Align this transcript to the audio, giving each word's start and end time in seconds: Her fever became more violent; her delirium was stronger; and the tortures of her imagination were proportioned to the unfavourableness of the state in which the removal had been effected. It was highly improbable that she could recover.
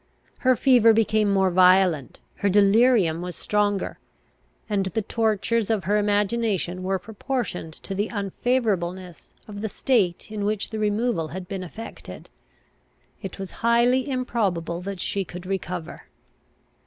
Her 0.39 0.55
fever 0.55 0.93
became 0.93 1.31
more 1.31 1.51
violent; 1.51 2.17
her 2.37 2.49
delirium 2.49 3.21
was 3.21 3.35
stronger; 3.35 3.99
and 4.67 4.85
the 4.87 5.03
tortures 5.03 5.69
of 5.69 5.83
her 5.83 5.99
imagination 5.99 6.81
were 6.81 6.97
proportioned 6.97 7.73
to 7.83 7.93
the 7.93 8.07
unfavourableness 8.07 9.31
of 9.47 9.61
the 9.61 9.69
state 9.69 10.31
in 10.31 10.43
which 10.43 10.71
the 10.71 10.79
removal 10.79 11.27
had 11.27 11.47
been 11.47 11.61
effected. 11.61 12.29
It 13.21 13.37
was 13.37 13.51
highly 13.61 14.09
improbable 14.09 14.81
that 14.81 14.99
she 14.99 15.23
could 15.23 15.45
recover. 15.45 16.05